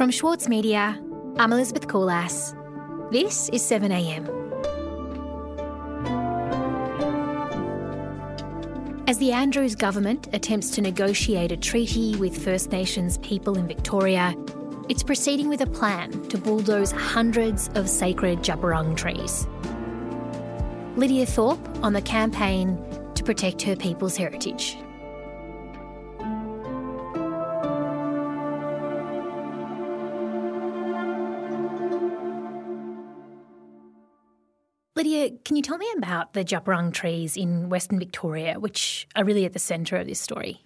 From 0.00 0.10
Schwartz 0.10 0.48
Media, 0.48 0.98
I'm 1.38 1.52
Elizabeth 1.52 1.86
Kulas. 1.86 2.54
This 3.10 3.50
is 3.50 3.62
7am. 3.62 4.28
As 9.06 9.18
the 9.18 9.32
Andrews 9.32 9.74
government 9.74 10.28
attempts 10.32 10.70
to 10.70 10.80
negotiate 10.80 11.52
a 11.52 11.56
treaty 11.56 12.16
with 12.16 12.42
First 12.42 12.72
Nations 12.72 13.18
people 13.18 13.58
in 13.58 13.66
Victoria, 13.66 14.34
it's 14.88 15.02
proceeding 15.02 15.48
with 15.48 15.60
a 15.60 15.66
plan 15.66 16.12
to 16.28 16.38
bulldoze 16.38 16.92
hundreds 16.92 17.68
of 17.74 17.88
sacred 17.88 18.38
Djab 18.40 18.96
trees. 18.96 19.46
Lydia 20.96 21.26
Thorpe 21.26 21.84
on 21.84 21.92
the 21.92 22.02
campaign 22.02 22.78
to 23.14 23.22
protect 23.22 23.60
her 23.62 23.76
people's 23.76 24.16
heritage. 24.16 24.78
Lydia, 35.00 35.30
can 35.46 35.56
you 35.56 35.62
tell 35.62 35.78
me 35.78 35.88
about 35.96 36.34
the 36.34 36.44
Djab 36.44 36.92
trees 36.92 37.34
in 37.34 37.70
Western 37.70 37.98
Victoria, 37.98 38.60
which 38.60 39.08
are 39.16 39.24
really 39.24 39.46
at 39.46 39.54
the 39.54 39.58
centre 39.58 39.96
of 39.96 40.06
this 40.06 40.20
story? 40.20 40.62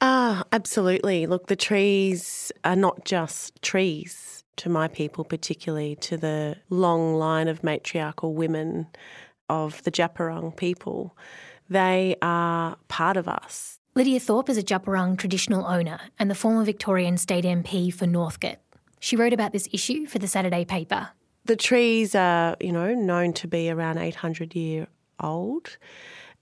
Ah, 0.00 0.42
absolutely. 0.50 1.28
Look, 1.28 1.46
the 1.46 1.54
trees 1.54 2.50
are 2.64 2.74
not 2.74 3.04
just 3.04 3.62
trees 3.62 4.42
to 4.56 4.68
my 4.68 4.88
people, 4.88 5.22
particularly 5.22 5.94
to 6.00 6.16
the 6.16 6.56
long 6.68 7.14
line 7.14 7.46
of 7.46 7.62
matriarchal 7.62 8.34
women 8.34 8.88
of 9.48 9.80
the 9.84 9.92
Djab 9.92 10.56
people. 10.56 11.16
They 11.68 12.16
are 12.20 12.76
part 12.88 13.16
of 13.16 13.28
us. 13.28 13.78
Lydia 13.94 14.18
Thorpe 14.18 14.48
is 14.48 14.58
a 14.58 14.64
Djab 14.64 15.16
traditional 15.16 15.64
owner 15.64 16.00
and 16.18 16.28
the 16.28 16.34
former 16.34 16.64
Victorian 16.64 17.16
state 17.18 17.44
MP 17.44 17.94
for 17.94 18.08
Northcote. 18.08 18.58
She 18.98 19.14
wrote 19.14 19.32
about 19.32 19.52
this 19.52 19.68
issue 19.70 20.06
for 20.06 20.18
the 20.18 20.26
Saturday 20.26 20.64
paper. 20.64 21.10
The 21.44 21.56
trees 21.56 22.14
are, 22.14 22.56
you 22.60 22.72
know, 22.72 22.94
known 22.94 23.32
to 23.34 23.48
be 23.48 23.70
around 23.70 23.98
800 23.98 24.54
year 24.54 24.86
old 25.20 25.76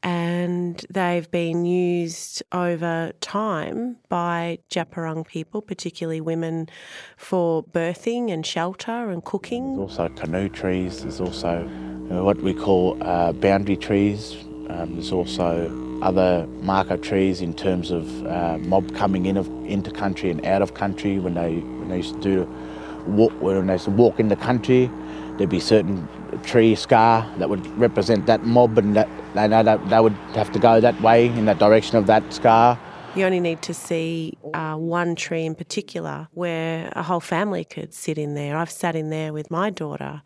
and 0.03 0.85
they've 0.91 1.29
been 1.31 1.65
used 1.65 2.43
over 2.53 3.13
time 3.21 3.97
by 4.09 4.59
Djab 4.71 5.27
people, 5.27 5.61
particularly 5.61 6.21
women, 6.21 6.69
for 7.17 7.65
birthing 7.65 8.31
and 8.31 8.47
shelter 8.47 9.11
and 9.11 9.25
cooking. 9.25 9.77
There's 9.77 9.99
also 9.99 10.09
canoe 10.15 10.49
trees, 10.49 11.03
there's 11.03 11.21
also 11.21 11.67
what 12.09 12.39
we 12.39 12.55
call 12.55 12.97
uh, 13.03 13.33
boundary 13.33 13.77
trees, 13.77 14.37
um, 14.71 14.95
there's 14.95 15.13
also 15.13 16.01
other 16.01 16.47
marker 16.61 16.97
trees 16.97 17.41
in 17.41 17.53
terms 17.53 17.91
of 17.91 18.27
uh, 18.27 18.57
mob 18.59 18.95
coming 18.95 19.27
in 19.27 19.37
of, 19.37 19.49
into 19.67 19.91
country 19.91 20.31
and 20.31 20.45
out 20.47 20.63
of 20.63 20.75
country 20.75 21.19
when 21.19 21.35
they 21.35 21.57
when 21.57 21.89
they 21.89 21.97
used 21.97 22.15
to 22.15 22.21
do 22.21 22.68
walk 23.09 23.33
when 23.41 23.67
they 23.67 23.77
walk 23.89 24.21
in 24.21 24.29
the 24.29 24.37
country 24.37 24.91
there'd 25.39 25.49
be 25.49 25.61
certain 25.61 26.07
tree 26.45 26.75
scar 26.75 27.27
that 27.39 27.49
would 27.49 27.65
represent 27.79 28.27
that 28.27 28.45
mob 28.45 28.77
and 28.77 28.95
that 28.97 29.09
they 29.35 29.47
that 29.49 29.89
they 29.89 30.01
would 30.01 30.13
have 30.35 30.53
to 30.53 30.59
go 30.59 30.81
that 30.81 31.01
way 31.01 31.27
in 31.27 31.47
that 31.47 31.59
direction 31.59 31.97
of 31.97 32.07
that 32.07 32.33
scar. 32.33 32.79
You 33.15 33.25
only 33.25 33.41
need 33.41 33.63
to 33.63 33.75
see 33.75 34.37
uh, 34.53 34.75
one 34.75 35.15
tree 35.15 35.47
in 35.47 35.55
particular 35.55 36.29
where 36.33 36.93
a 36.95 37.03
whole 37.03 37.21
family 37.21 37.65
could 37.65 37.95
sit 37.95 38.19
in 38.19 38.35
there. 38.35 38.57
I've 38.57 38.71
sat 38.71 38.95
in 38.95 39.11
there 39.11 39.33
with 39.33 39.51
my 39.51 39.71
daughter. 39.71 40.23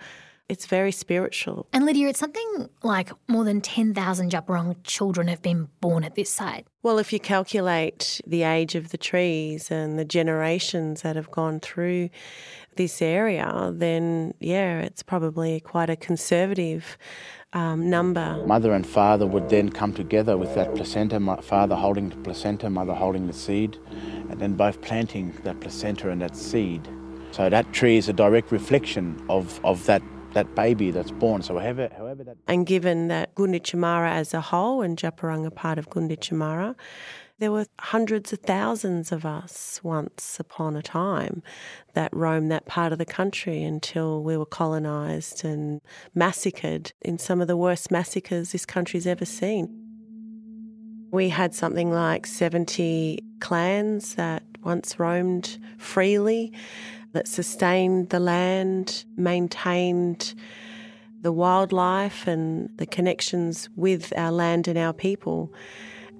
It's 0.52 0.66
very 0.66 0.92
spiritual. 0.92 1.66
And 1.72 1.86
Lydia, 1.86 2.08
it's 2.08 2.18
something 2.18 2.68
like 2.82 3.10
more 3.26 3.42
than 3.42 3.62
10,000 3.62 4.30
Djab 4.30 4.46
Wurrung 4.48 4.76
children 4.84 5.26
have 5.28 5.40
been 5.40 5.68
born 5.80 6.04
at 6.04 6.14
this 6.14 6.28
site. 6.28 6.66
Well, 6.82 6.98
if 6.98 7.10
you 7.10 7.18
calculate 7.18 8.20
the 8.26 8.42
age 8.42 8.74
of 8.74 8.90
the 8.90 8.98
trees 8.98 9.70
and 9.70 9.98
the 9.98 10.04
generations 10.04 11.00
that 11.00 11.16
have 11.16 11.30
gone 11.30 11.58
through 11.58 12.10
this 12.76 13.00
area, 13.00 13.72
then 13.72 14.34
yeah, 14.40 14.80
it's 14.80 15.02
probably 15.02 15.58
quite 15.60 15.88
a 15.88 15.96
conservative 15.96 16.98
um, 17.54 17.88
number. 17.88 18.44
Mother 18.46 18.74
and 18.74 18.86
father 18.86 19.26
would 19.26 19.48
then 19.48 19.70
come 19.70 19.94
together 19.94 20.36
with 20.36 20.54
that 20.54 20.74
placenta, 20.74 21.18
father 21.40 21.76
holding 21.76 22.10
the 22.10 22.16
placenta, 22.16 22.68
mother 22.68 22.92
holding 22.92 23.26
the 23.26 23.32
seed, 23.32 23.78
and 24.28 24.38
then 24.38 24.52
both 24.52 24.82
planting 24.82 25.32
that 25.44 25.60
placenta 25.60 26.10
and 26.10 26.20
that 26.20 26.36
seed. 26.36 26.86
So 27.30 27.48
that 27.48 27.72
tree 27.72 27.96
is 27.96 28.10
a 28.10 28.12
direct 28.12 28.52
reflection 28.52 29.18
of, 29.30 29.58
of 29.64 29.86
that, 29.86 30.02
that 30.34 30.54
baby 30.54 30.90
that's 30.90 31.10
born. 31.10 31.42
So 31.42 31.58
however, 31.58 31.90
however 31.96 32.24
that... 32.24 32.36
And 32.48 32.66
given 32.66 33.08
that 33.08 33.34
Gunditjmara 33.34 34.10
as 34.10 34.34
a 34.34 34.40
whole 34.40 34.82
and 34.82 35.02
are 35.04 35.10
part 35.10 35.78
of 35.78 35.90
Gunditjmara, 35.90 36.74
there 37.38 37.50
were 37.50 37.66
hundreds 37.80 38.32
of 38.32 38.38
thousands 38.38 39.10
of 39.10 39.26
us 39.26 39.80
once 39.82 40.38
upon 40.38 40.76
a 40.76 40.82
time 40.82 41.42
that 41.94 42.14
roamed 42.14 42.52
that 42.52 42.66
part 42.66 42.92
of 42.92 42.98
the 42.98 43.04
country 43.04 43.64
until 43.64 44.22
we 44.22 44.36
were 44.36 44.46
colonised 44.46 45.44
and 45.44 45.80
massacred 46.14 46.92
in 47.00 47.18
some 47.18 47.40
of 47.40 47.48
the 47.48 47.56
worst 47.56 47.90
massacres 47.90 48.52
this 48.52 48.64
country's 48.64 49.08
ever 49.08 49.24
seen. 49.24 49.68
We 51.10 51.30
had 51.30 51.52
something 51.52 51.90
like 51.90 52.26
70 52.26 53.18
clans 53.40 54.14
that 54.14 54.44
once 54.62 55.00
roamed 55.00 55.58
freely, 55.78 56.52
that 57.12 57.28
sustained 57.28 58.10
the 58.10 58.20
land, 58.20 59.04
maintained 59.16 60.34
the 61.22 61.32
wildlife 61.32 62.26
and 62.26 62.68
the 62.78 62.86
connections 62.86 63.68
with 63.76 64.12
our 64.16 64.32
land 64.32 64.68
and 64.68 64.78
our 64.78 64.92
people. 64.92 65.52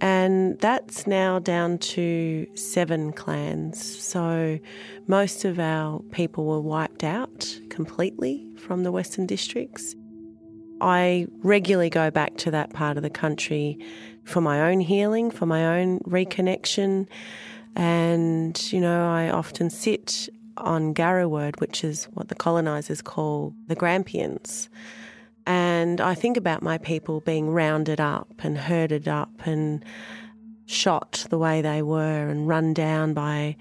And 0.01 0.59
that's 0.59 1.07
now 1.07 1.39
down 1.39 1.79
to 1.79 2.47
seven 2.55 3.13
clans. 3.13 4.03
So 4.03 4.59
most 5.07 5.45
of 5.45 5.59
our 5.61 6.01
people 6.11 6.45
were 6.45 6.61
wiped 6.61 7.05
out 7.05 7.59
completely 7.71 8.47
from 8.57 8.83
the 8.83 8.91
Western 8.91 9.27
districts. 9.27 9.95
I 10.81 11.29
regularly 11.45 11.91
go 11.91 12.11
back 12.11 12.37
to 12.39 12.51
that 12.51 12.73
part 12.73 12.97
of 12.97 13.05
the 13.05 13.11
country 13.11 13.79
for 14.25 14.41
my 14.41 14.69
own 14.69 14.81
healing, 14.81 15.31
for 15.31 15.47
my 15.47 15.79
own 15.79 16.01
reconnection. 16.01 17.07
And, 17.77 18.73
you 18.73 18.81
know, 18.81 19.09
I 19.09 19.31
often 19.31 19.71
sit 19.71 20.29
on 20.57 20.95
Gariwerd, 20.95 21.61
which 21.61 21.85
is 21.85 22.05
what 22.15 22.29
the 22.29 22.35
colonisers 22.35 23.03
call 23.03 23.55
the 23.67 23.75
Grampians. 23.75 24.69
And 25.47 26.01
I 26.01 26.15
think 26.15 26.37
about 26.37 26.63
my 26.63 26.79
people 26.79 27.21
being 27.21 27.51
rounded 27.51 28.01
up 28.01 28.29
and 28.41 28.57
herded 28.57 29.09
up 29.09 29.31
and 29.45 29.85
shot 30.67 31.27
the 31.31 31.39
way 31.39 31.61
they 31.61 31.83
were 31.83 32.29
and 32.29 32.47
run 32.47 32.73
down 32.73 33.13
by 33.13 33.57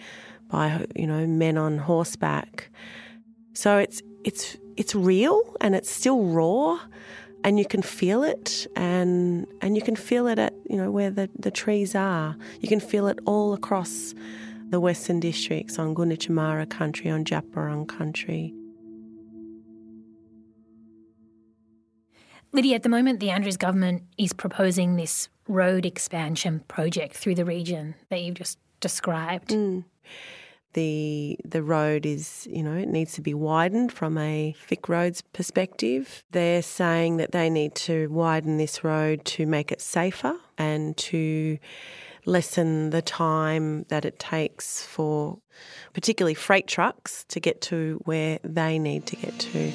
by 0.48 0.86
you 0.96 1.08
know 1.08 1.26
men 1.26 1.58
on 1.58 1.78
horseback. 1.78 2.70
So 3.54 3.78
it's 3.78 4.02
it's 4.24 4.58
it's 4.78 4.94
real 4.94 5.56
and 5.60 5.76
it's 5.76 5.90
still 5.90 6.26
raw 6.26 6.80
and 7.44 7.58
you 7.58 7.66
can 7.66 7.82
feel 7.82 8.24
it 8.24 8.68
and 8.76 9.48
and 9.62 9.76
you 9.76 9.82
can 9.82 9.96
feel 9.96 10.28
it 10.28 10.38
at 10.38 10.54
you 10.70 10.78
know 10.78 10.92
where 10.92 11.10
the, 11.10 11.30
the 11.38 11.52
trees 11.52 11.96
are. 11.96 12.36
You 12.60 12.68
can 12.68 12.80
feel 12.80 13.08
it 13.08 13.20
all 13.26 13.54
across 13.54 14.14
the 14.72 14.80
Western 14.80 15.20
districts 15.20 15.78
on 15.78 15.94
Gunditjmara 15.94 16.68
country, 16.70 17.12
on 17.12 17.26
Wurrung 17.26 17.88
country. 17.88 18.54
Lydia, 22.54 22.76
at 22.76 22.84
the 22.84 22.90
moment, 22.90 23.20
the 23.20 23.30
Andrews 23.30 23.58
government 23.58 24.04
is 24.18 24.34
proposing 24.34 24.96
this 24.96 25.30
road 25.48 25.86
expansion 25.86 26.62
project 26.68 27.16
through 27.16 27.36
the 27.36 27.46
region 27.46 27.96
that 28.10 28.22
you've 28.22 28.36
just 28.36 28.58
described. 28.80 29.50
Mm. 29.50 29.84
The 30.74 31.38
the 31.44 31.64
road 31.64 32.06
is, 32.06 32.48
you 32.50 32.64
know, 32.64 32.74
it 32.74 32.88
needs 32.88 33.12
to 33.14 33.22
be 33.22 33.34
widened 33.34 33.92
from 33.92 34.18
a 34.18 34.56
VicRoads 34.70 35.22
perspective. 35.34 36.24
They're 36.32 36.62
saying 36.62 37.18
that 37.18 37.34
they 37.34 37.50
need 37.50 37.76
to 37.76 38.08
widen 38.08 38.58
this 38.58 38.82
road 38.82 39.26
to 39.26 39.46
make 39.46 39.74
it 39.74 39.82
safer 39.82 40.36
and 40.58 40.96
to 40.96 41.58
lessen 42.26 42.92
the 42.92 43.02
time 43.02 43.84
that 43.90 44.06
it 44.06 44.20
takes 44.20 44.84
for 44.84 45.40
particularly 45.94 46.34
freight 46.34 46.68
trucks 46.68 47.24
to 47.26 47.40
get 47.40 47.62
to 47.62 48.00
where 48.06 48.40
they 48.44 48.78
need 48.80 49.06
to 49.08 49.16
get 49.16 49.38
to. 49.40 49.72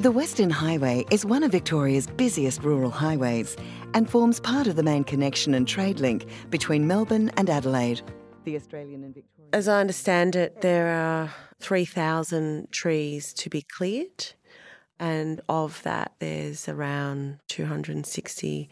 The 0.00 0.10
Western 0.10 0.50
Highway 0.50 1.04
is 1.10 1.26
one 1.26 1.42
of 1.42 1.52
Victoria's 1.52 2.06
busiest 2.06 2.62
rural 2.62 2.90
highways 2.90 3.56
and 3.92 4.08
forms 4.08 4.40
part 4.40 4.66
of 4.66 4.76
the 4.76 4.82
main 4.82 5.04
connection 5.04 5.52
and 5.52 5.68
trade 5.68 6.00
link 6.00 6.24
between 6.48 6.86
Melbourne 6.86 7.30
and 7.36 7.50
Adelaide. 7.50 8.00
The 8.44 8.56
Australian 8.56 9.04
and 9.04 9.14
Victorian. 9.14 9.50
As 9.52 9.68
I 9.68 9.80
understand 9.80 10.36
it, 10.36 10.62
there 10.62 10.88
are 10.88 11.30
3,000 11.60 12.72
trees 12.72 13.34
to 13.34 13.50
be 13.50 13.60
cleared, 13.60 14.32
and 14.98 15.40
of 15.48 15.82
that, 15.82 16.12
there's 16.18 16.68
around 16.68 17.40
260 17.48 18.70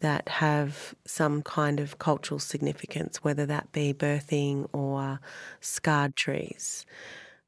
that 0.00 0.28
have 0.28 0.94
some 1.06 1.42
kind 1.42 1.80
of 1.80 1.98
cultural 1.98 2.38
significance, 2.40 3.22
whether 3.24 3.46
that 3.46 3.72
be 3.72 3.94
birthing 3.94 4.68
or 4.72 5.20
scarred 5.60 6.16
trees. 6.16 6.84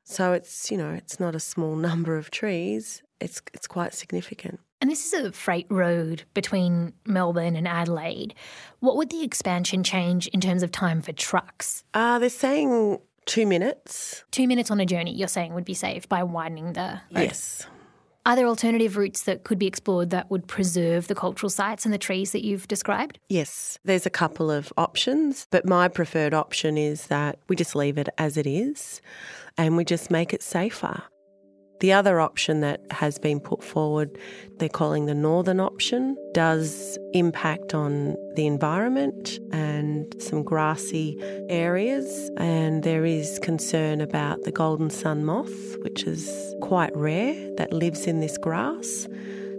So 0.04 0.32
it's, 0.32 0.70
you 0.70 0.76
know, 0.76 0.90
it's 0.90 1.19
not 1.19 1.34
a 1.34 1.40
small 1.40 1.76
number 1.88 2.16
of 2.16 2.31
trees 2.31 3.02
it's 3.22 3.40
it's 3.54 3.66
quite 3.66 3.94
significant. 3.94 4.60
And 4.81 4.90
this 4.90 5.06
is 5.06 5.12
a 5.12 5.31
freight 5.31 5.66
road 5.70 6.25
between 6.34 6.93
Melbourne 7.06 7.54
and 7.54 7.69
Adelaide. 7.69 8.34
What 8.81 8.96
would 8.96 9.10
the 9.10 9.22
expansion 9.22 9.84
change 9.84 10.26
in 10.28 10.40
terms 10.40 10.64
of 10.64 10.72
time 10.72 11.02
for 11.02 11.12
trucks? 11.12 11.84
Uh, 11.94 12.19
they're 12.19 12.28
saying 12.28 12.99
Two 13.25 13.46
minutes. 13.46 14.25
Two 14.32 14.49
minutes 14.49 14.69
on 14.72 14.81
a 14.81 14.84
journey, 14.84 15.14
you're 15.14 15.28
saying, 15.28 15.54
would 15.54 15.64
be 15.64 15.75
saved 15.75 16.08
by 16.08 16.25
widening 16.25 16.72
the 16.72 17.00
road. 17.14 17.22
Yes. 17.22 17.69
Are 18.24 18.36
there 18.36 18.46
alternative 18.46 18.96
routes 18.96 19.24
that 19.24 19.42
could 19.42 19.58
be 19.58 19.66
explored 19.66 20.10
that 20.10 20.30
would 20.30 20.46
preserve 20.46 21.08
the 21.08 21.14
cultural 21.14 21.50
sites 21.50 21.84
and 21.84 21.92
the 21.92 21.98
trees 21.98 22.30
that 22.30 22.44
you've 22.44 22.69
described? 22.69 23.19
Yes, 23.28 23.80
there's 23.84 24.06
a 24.06 24.10
couple 24.10 24.48
of 24.48 24.72
options, 24.76 25.48
but 25.50 25.66
my 25.66 25.88
preferred 25.88 26.32
option 26.32 26.78
is 26.78 27.08
that 27.08 27.40
we 27.48 27.56
just 27.56 27.74
leave 27.74 27.98
it 27.98 28.08
as 28.19 28.36
it 28.36 28.46
is 28.46 29.02
and 29.58 29.76
we 29.76 29.84
just 29.84 30.08
make 30.08 30.32
it 30.32 30.40
safer. 30.40 31.02
The 31.82 31.93
other 31.93 32.20
option 32.20 32.61
that 32.61 32.81
has 32.93 33.19
been 33.19 33.40
put 33.40 33.64
forward, 33.64 34.17
they're 34.58 34.69
calling 34.69 35.06
the 35.06 35.17
northern 35.17 35.58
option, 35.58 36.17
does 36.32 36.96
impact 37.12 37.75
on 37.75 38.14
the 38.37 38.46
environment 38.46 39.40
and 39.50 40.14
some 40.23 40.44
grassy 40.44 41.19
areas. 41.49 42.31
And 42.37 42.84
there 42.84 43.05
is 43.05 43.40
concern 43.40 44.00
about 44.00 44.44
the 44.44 44.52
golden 44.52 44.90
sun 44.90 45.25
moth, 45.25 45.76
which 45.82 46.05
is 46.05 46.55
quite 46.61 46.96
rare, 46.96 47.34
that 47.56 47.73
lives 47.73 48.06
in 48.06 48.20
this 48.20 48.38
grass. 48.38 49.08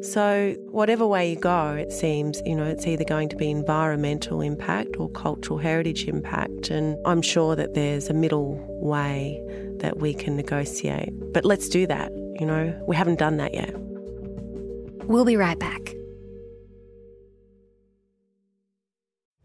So, 0.04 0.54
whatever 0.70 1.08
way 1.08 1.30
you 1.30 1.38
go, 1.38 1.76
it 1.76 1.94
seems, 1.94 2.42
you 2.46 2.56
know, 2.56 2.66
it's 2.66 2.86
either 2.86 3.06
going 3.06 3.30
to 3.30 3.38
be 3.38 3.50
environmental 3.50 4.42
impact 4.42 4.98
or 5.00 5.10
cultural 5.10 5.58
heritage 5.58 6.10
impact. 6.10 6.70
And 6.70 6.98
I'm 7.06 7.22
sure 7.22 7.56
that 7.56 7.74
there's 7.74 8.10
a 8.10 8.14
middle 8.14 8.60
way 8.82 9.42
that 9.78 10.00
we 10.00 10.14
can 10.14 10.36
negotiate. 10.36 11.14
But 11.32 11.46
let's 11.46 11.70
do 11.70 11.88
that. 11.88 12.12
You 12.38 12.46
know, 12.46 12.84
we 12.86 12.98
haven't 12.98 13.18
done 13.18 13.38
that 13.38 13.54
yet. 13.54 13.74
We'll 15.08 15.24
be 15.24 15.38
right 15.38 15.58
back. 15.58 15.94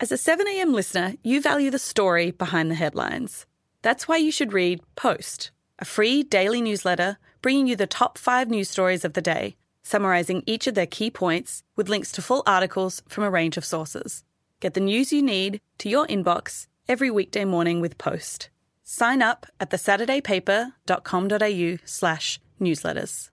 As 0.01 0.11
a 0.11 0.17
7am 0.17 0.73
listener, 0.73 1.15
you 1.23 1.41
value 1.41 1.71
the 1.71 1.79
story 1.79 2.33
behind 2.33 2.69
the 2.69 2.75
headlines. 2.75 3.47
That's 3.83 4.09
why 4.09 4.17
you 4.17 4.33
should 4.33 4.53
read 4.53 4.81
Post, 4.97 5.53
a 5.79 5.85
free 5.85 6.25
daily 6.25 6.61
newsletter 6.61 7.19
bringing 7.43 7.69
you 7.69 7.77
the 7.77 7.87
top 7.87 8.19
five 8.19 8.51
news 8.51 8.69
stories 8.69 9.05
of 9.05 9.13
the 9.13 9.23
day, 9.23 9.57
summarising 9.89 10.43
each 10.47 10.67
of 10.67 10.75
their 10.75 10.87
key 10.87 11.11
points 11.11 11.63
with 11.77 11.89
links 11.89 12.13
to 12.13 12.23
full 12.23 12.43
articles 12.47 13.03
from 13.09 13.25
a 13.25 13.31
range 13.31 13.57
of 13.57 13.65
sources. 13.65 14.23
Get 14.61 14.75
the 14.75 14.81
news 14.81 15.13
you 15.13 15.23
need 15.23 15.61
to 15.79 15.89
your 15.89 16.07
inbox 16.07 16.67
every 16.89 17.11
weekday 17.11 17.45
morning 17.45 17.81
with 17.81 17.99
Post. 17.99 18.51
Sign 18.85 19.23
up 19.23 19.47
at 19.61 19.71
thesaturdaypaper.com.au 19.71 21.79
slash 21.85 22.41
newsletters. 22.61 23.31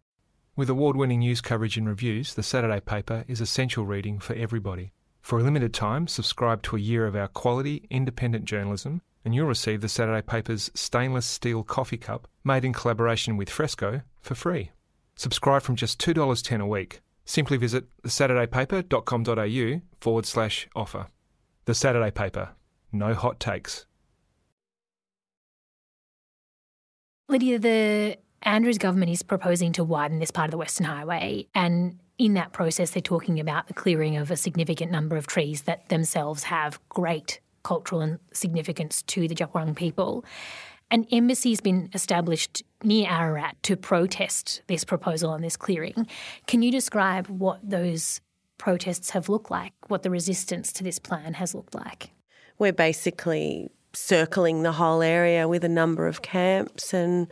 With 0.55 0.69
award 0.69 0.95
winning 0.95 1.19
news 1.19 1.41
coverage 1.41 1.77
and 1.77 1.87
reviews, 1.87 2.33
The 2.33 2.43
Saturday 2.43 2.79
Paper 2.79 3.25
is 3.27 3.41
essential 3.41 3.85
reading 3.85 4.19
for 4.19 4.33
everybody. 4.35 4.93
For 5.21 5.39
a 5.39 5.43
limited 5.43 5.73
time, 5.73 6.07
subscribe 6.07 6.61
to 6.63 6.75
a 6.75 6.79
year 6.79 7.07
of 7.07 7.15
our 7.15 7.27
quality, 7.27 7.87
independent 7.89 8.45
journalism, 8.45 9.01
and 9.25 9.33
you'll 9.33 9.47
receive 9.47 9.81
The 9.81 9.89
Saturday 9.89 10.21
Paper's 10.21 10.69
stainless 10.73 11.25
steel 11.25 11.63
coffee 11.63 11.97
cup, 11.97 12.27
made 12.43 12.63
in 12.63 12.73
collaboration 12.73 13.35
with 13.35 13.49
Fresco, 13.49 14.01
for 14.21 14.35
free. 14.35 14.71
Subscribe 15.15 15.61
from 15.61 15.75
just 15.75 15.99
$2.10 15.99 16.61
a 16.61 16.65
week. 16.65 17.01
Simply 17.25 17.57
visit 17.57 17.85
thesaturdaypaper.com.au 18.03 19.81
forward 19.99 20.25
slash 20.25 20.67
offer. 20.75 21.07
The 21.65 21.73
Saturday 21.73 22.11
Paper. 22.11 22.49
No 22.91 23.13
hot 23.13 23.39
takes. 23.39 23.85
Lydia, 27.27 27.57
the 27.57 28.17
Andrews 28.43 28.77
government 28.77 29.11
is 29.11 29.23
proposing 29.23 29.71
to 29.73 29.83
widen 29.83 30.19
this 30.19 30.29
part 30.29 30.47
of 30.47 30.51
the 30.51 30.57
Western 30.57 30.85
Highway, 30.85 31.47
and 31.55 31.99
in 32.17 32.35
that 32.35 32.53
process, 32.53 32.91
they're 32.91 33.01
talking 33.01 33.39
about 33.39 33.67
the 33.67 33.73
clearing 33.73 34.15
of 34.17 34.31
a 34.31 34.37
significant 34.37 34.91
number 34.91 35.17
of 35.17 35.27
trees 35.27 35.63
that 35.63 35.89
themselves 35.89 36.43
have 36.43 36.79
great 36.89 37.39
cultural 37.63 38.17
significance 38.31 39.01
to 39.01 39.27
the 39.27 39.35
Djab 39.35 39.75
people. 39.75 40.23
An 40.91 41.05
embassy 41.11 41.49
has 41.49 41.61
been 41.61 41.89
established 41.93 42.63
near 42.83 43.09
Ararat 43.09 43.55
to 43.63 43.75
protest 43.75 44.61
this 44.67 44.83
proposal 44.83 45.31
on 45.31 45.41
this 45.41 45.57
clearing. 45.57 46.07
Can 46.47 46.61
you 46.61 46.71
describe 46.71 47.27
what 47.27 47.59
those 47.63 48.21
protests 48.57 49.09
have 49.11 49.27
looked 49.27 49.51
like, 49.51 49.73
what 49.87 50.03
the 50.03 50.09
resistance 50.09 50.71
to 50.73 50.83
this 50.83 50.99
plan 50.99 51.33
has 51.33 51.55
looked 51.55 51.75
like? 51.75 52.11
We're 52.59 52.73
basically 52.73 53.69
circling 53.93 54.63
the 54.63 54.73
whole 54.73 55.01
area 55.01 55.47
with 55.47 55.63
a 55.63 55.69
number 55.69 56.07
of 56.07 56.21
camps 56.21 56.93
and 56.93 57.27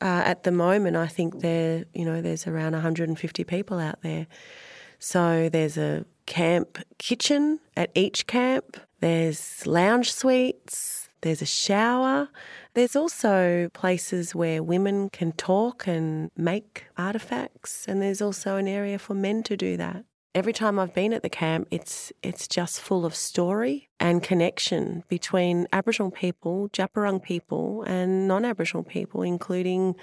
uh, 0.00 0.22
at 0.24 0.44
the 0.44 0.52
moment 0.52 0.96
I 0.96 1.06
think 1.06 1.40
there 1.40 1.84
you 1.94 2.06
know 2.06 2.22
there's 2.22 2.46
around 2.46 2.72
150 2.72 3.44
people 3.44 3.78
out 3.78 4.00
there. 4.02 4.26
So 4.98 5.48
there's 5.48 5.78
a 5.78 6.04
camp 6.26 6.78
kitchen 6.98 7.60
at 7.76 7.90
each 7.94 8.26
camp. 8.26 8.78
There's 9.00 9.66
lounge 9.66 10.12
suites. 10.12 10.99
There's 11.22 11.42
a 11.42 11.46
shower. 11.46 12.28
There's 12.74 12.96
also 12.96 13.68
places 13.72 14.34
where 14.34 14.62
women 14.62 15.10
can 15.10 15.32
talk 15.32 15.86
and 15.86 16.30
make 16.36 16.86
artifacts, 16.96 17.86
and 17.86 18.00
there's 18.00 18.22
also 18.22 18.56
an 18.56 18.68
area 18.68 18.98
for 18.98 19.14
men 19.14 19.42
to 19.44 19.56
do 19.56 19.76
that. 19.76 20.04
Every 20.34 20.52
time 20.52 20.78
I've 20.78 20.94
been 20.94 21.12
at 21.12 21.22
the 21.22 21.28
camp, 21.28 21.66
it's 21.70 22.12
it's 22.22 22.46
just 22.46 22.80
full 22.80 23.04
of 23.04 23.14
story 23.16 23.88
and 23.98 24.22
connection 24.22 25.02
between 25.08 25.66
Aboriginal 25.72 26.12
people, 26.12 26.68
Djab 26.68 26.92
Wurrung 26.94 27.20
people, 27.22 27.82
and 27.82 28.28
non-Aboriginal 28.28 28.84
people, 28.84 29.22
including 29.22 29.96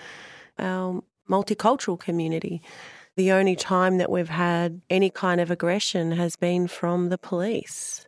our 0.60 1.02
multicultural 1.30 2.00
community. 2.00 2.62
The 3.16 3.31
only 3.31 3.56
time 3.56 3.98
that 3.98 4.12
we've 4.12 4.30
had 4.30 4.81
any 4.90 5.10
kind 5.10 5.42
of 5.42 5.50
aggression 5.50 6.12
has 6.12 6.36
been 6.36 6.68
from 6.68 7.10
the 7.10 7.18
police. 7.18 8.06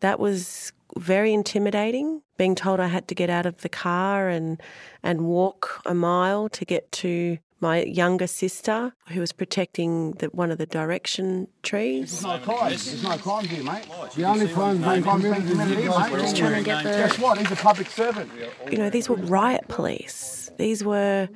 That 0.00 0.18
was 0.18 0.72
very 0.98 1.32
intimidating. 1.32 2.22
Being 2.36 2.54
told 2.54 2.80
I 2.80 2.88
had 2.88 3.08
to 3.08 3.14
get 3.14 3.30
out 3.30 3.46
of 3.46 3.58
the 3.58 3.68
car 3.68 4.28
and 4.28 4.60
and 5.02 5.22
walk 5.22 5.82
a 5.86 5.94
mile 5.94 6.48
to 6.50 6.64
get 6.64 6.90
to 6.92 7.38
my 7.62 7.84
younger 7.84 8.26
sister, 8.26 8.92
who 9.10 9.20
was 9.20 9.30
protecting 9.30 10.12
the, 10.14 10.26
one 10.26 10.50
of 10.50 10.58
the 10.58 10.66
direction 10.66 11.46
trees. 11.62 12.20
There's 12.20 12.24
no 12.24 12.38
crime. 12.38 12.68
There's 12.70 13.02
no 13.04 13.16
crime 13.16 13.44
here, 13.44 13.62
mate. 13.62 13.86
The 14.16 14.24
only 14.24 14.48
crime 14.48 14.82
being 14.82 15.02
committed 15.04 15.78
here, 15.78 15.90
mate. 15.90 16.10
Just 16.10 16.36
trying 16.36 16.54
to 16.54 16.64
get 16.64 16.82
the. 16.82 16.90
Guess 16.90 17.18
what? 17.20 17.38
He's 17.38 17.52
a 17.52 17.56
public 17.56 17.88
servant. 17.88 18.30
You 18.70 18.78
know, 18.78 18.90
these 18.90 19.08
were 19.08 19.16
riot 19.16 19.68
police. 19.68 20.50
These 20.58 20.82
were 20.82 21.28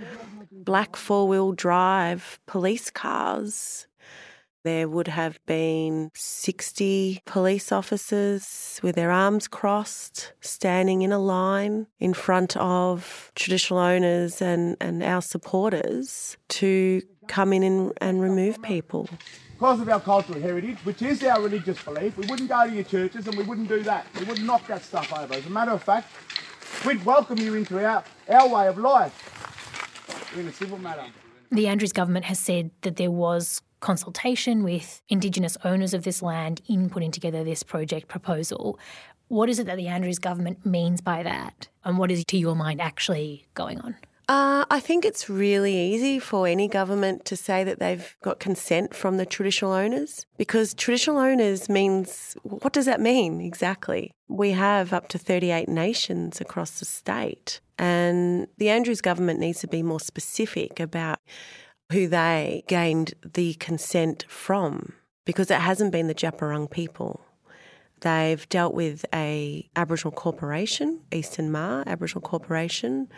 black 0.50 0.97
four 0.97 1.29
wheel 1.29 1.53
drive 1.53 2.41
police 2.47 2.91
cars. 2.91 3.87
There 4.67 4.89
would 4.89 5.07
have 5.07 5.39
been 5.47 6.11
60 6.17 7.23
police 7.25 7.71
officers 7.71 8.81
with 8.83 8.97
their 8.97 9.13
arms 9.13 9.47
crossed, 9.47 10.33
standing 10.41 11.03
in 11.03 11.13
a 11.13 11.21
line 11.21 11.87
in 12.01 12.13
front 12.13 12.57
of 12.57 13.31
traditional 13.37 13.79
owners 13.79 14.43
and, 14.43 14.77
and 14.81 15.05
our 15.05 15.23
supporters 15.23 16.37
to 16.49 17.01
come 17.29 17.53
in 17.53 17.63
and, 17.63 17.93
and 18.01 18.20
remove 18.20 18.61
people. 18.61 19.08
Because 19.53 19.79
of 19.79 19.89
our 19.89 20.01
cultural 20.01 20.41
heritage, 20.41 20.79
which 20.79 21.01
is 21.01 21.23
our 21.23 21.41
religious 21.41 21.81
belief, 21.85 22.17
we 22.17 22.27
wouldn't 22.27 22.49
go 22.49 22.67
to 22.67 22.75
your 22.75 22.82
churches 22.82 23.29
and 23.29 23.39
we 23.39 23.44
wouldn't 23.44 23.69
do 23.69 23.85
that. 23.85 24.08
We 24.19 24.25
wouldn't 24.25 24.49
knock 24.49 24.67
that 24.67 24.82
stuff 24.82 25.13
over. 25.13 25.32
As 25.32 25.46
a 25.46 25.51
matter 25.51 25.70
of 25.70 25.85
fact, 25.85 26.11
we'd 26.85 27.05
welcome 27.05 27.39
you 27.39 27.55
into 27.55 27.79
our, 27.87 28.03
our 28.29 28.49
way 28.49 28.67
of 28.67 28.79
life 28.79 30.32
in 30.37 30.49
a 30.49 30.53
civil 30.53 30.79
matter. 30.79 31.05
The 31.53 31.69
Andrews 31.69 31.93
government 31.93 32.25
has 32.25 32.41
said 32.41 32.73
that 32.82 32.96
there 32.96 33.13
was 33.13 33.63
consultation 33.81 34.63
with 34.63 35.03
Indigenous 35.09 35.56
owners 35.65 35.95
of 35.95 36.05
this 36.05 36.23
land 36.23 36.61
in 36.69 36.91
putting 36.91 37.11
together 37.11 37.45
this 37.45 37.63
project 37.63 38.09
proposal. 38.09 38.79
What 39.29 39.49
is 39.49 39.59
it 39.59 39.67
that 39.67 39.77
the 39.77 39.89
Andrews 39.89 40.19
government 40.19 40.65
means 40.65 41.01
by 41.01 41.23
that? 41.23 41.69
And 41.85 41.99
what 41.99 42.11
is, 42.11 42.25
to 42.27 42.39
your 42.39 42.55
mind, 42.55 42.81
actually 42.81 43.47
going 43.55 43.81
on? 43.81 43.97
Uh, 44.29 44.65
I 44.71 44.81
think 44.81 45.05
it's 45.05 45.31
really 45.31 45.77
easy 45.77 46.19
for 46.19 46.49
any 46.49 46.67
government 46.67 47.25
to 47.27 47.37
say 47.37 47.63
that 47.63 47.79
they've 47.79 48.17
got 48.23 48.41
consent 48.41 48.93
from 48.93 49.19
the 49.19 49.27
traditional 49.27 49.71
owners 49.71 50.27
because 50.37 50.75
traditional 50.75 51.19
owners 51.19 51.69
means 51.69 52.37
what 52.43 52.73
does 52.73 52.87
that 52.87 53.01
mean 53.01 53.41
exactly? 53.41 54.13
We 54.27 54.51
have 54.51 54.93
up 54.93 55.06
to 55.09 55.19
38 55.19 55.69
nations 55.69 56.41
across 56.41 56.81
the 56.81 56.85
state, 56.85 57.61
and 57.79 58.49
the 58.59 58.69
Andrews 58.69 59.01
government 59.01 59.39
needs 59.39 59.61
to 59.61 59.69
be 59.69 59.85
more 59.85 60.01
specific 60.01 60.81
about 60.81 61.21
who 61.93 62.08
they 62.08 62.64
gained 62.66 63.14
the 63.34 63.55
consent 63.55 64.24
from 64.28 64.94
because 65.24 65.50
it 65.50 65.60
hasn't 65.60 65.93
been 65.93 66.08
the 66.08 66.14
Djab 66.14 66.38
Wurrung 66.38 66.70
people. 66.70 67.24
They've 68.00 68.48
dealt 68.48 68.74
with 68.74 69.05
a 69.14 69.69
Aboriginal 69.74 70.12
corporation, 70.12 71.00
Eastern 71.12 71.50
Maar 71.50 71.82
Aboriginal 71.86 72.20
Corporation, 72.20 73.08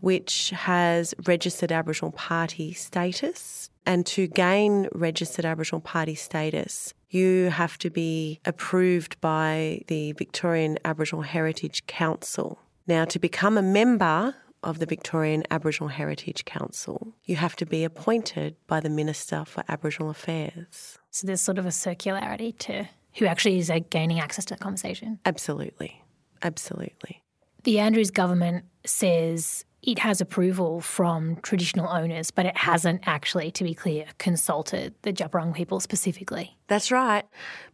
which 0.00 0.50
has 0.50 1.14
registered 1.26 1.70
Aboriginal 1.72 2.12
party 2.12 2.72
status. 2.72 3.70
And 3.86 4.04
to 4.06 4.26
gain 4.26 4.88
registered 4.92 5.44
Aboriginal 5.44 5.80
party 5.80 6.14
status, 6.14 6.94
you 7.10 7.50
have 7.50 7.78
to 7.78 7.90
be 7.90 8.40
approved 8.44 9.20
by 9.20 9.82
the 9.86 10.12
Victorian 10.12 10.78
Aboriginal 10.84 11.22
Heritage 11.22 11.86
Council. 11.86 12.58
Now, 12.86 13.04
to 13.06 13.18
become 13.18 13.56
a 13.56 13.62
member 13.62 14.34
of 14.64 14.78
the 14.78 14.86
Victorian 14.86 15.44
Aboriginal 15.50 15.88
Heritage 15.88 16.44
Council, 16.44 17.14
you 17.24 17.36
have 17.36 17.54
to 17.56 17.66
be 17.66 17.84
appointed 17.84 18.56
by 18.66 18.80
the 18.80 18.90
Minister 18.90 19.44
for 19.44 19.62
Aboriginal 19.68 20.10
Affairs. 20.10 20.98
So 21.10 21.26
there's 21.26 21.40
sort 21.40 21.58
of 21.58 21.66
a 21.66 21.70
circularity 21.70 22.56
to 22.58 22.88
who 23.16 23.26
actually 23.26 23.58
is 23.58 23.70
uh, 23.70 23.78
gaining 23.90 24.18
access 24.18 24.44
to 24.46 24.54
the 24.54 24.58
conversation. 24.58 25.20
Absolutely. 25.24 26.02
Absolutely. 26.42 27.22
The 27.62 27.78
Andrews 27.78 28.10
government 28.10 28.64
says 28.84 29.64
it 29.82 29.98
has 29.98 30.20
approval 30.20 30.80
from 30.80 31.36
traditional 31.36 31.88
owners, 31.88 32.30
but 32.30 32.46
it 32.46 32.56
hasn't 32.56 33.02
actually, 33.06 33.50
to 33.52 33.64
be 33.64 33.74
clear, 33.74 34.06
consulted 34.18 34.94
the 35.02 35.12
Djab 35.12 35.30
Wurrung 35.30 35.54
people 35.54 35.78
specifically. 35.80 36.56
That's 36.68 36.90
right. 36.90 37.24